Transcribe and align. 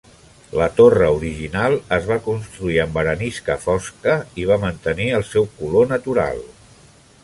La 0.59 0.67
torre 0.77 1.09
original 1.17 1.75
es 1.99 2.07
va 2.13 2.17
construir 2.29 2.81
amb 2.87 2.99
arenisca 3.03 3.61
fosca 3.69 4.19
i 4.45 4.49
va 4.53 4.61
mantenir 4.67 5.11
el 5.21 5.31
seu 5.37 5.51
color 5.63 5.91
natural. 5.97 6.47